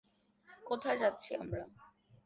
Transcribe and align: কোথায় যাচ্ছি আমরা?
কোথায় 0.65 0.97
যাচ্ছি 1.01 1.31
আমরা? 1.35 1.63